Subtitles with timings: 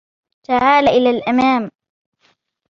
[0.43, 1.71] تعالَ إلى الأمام.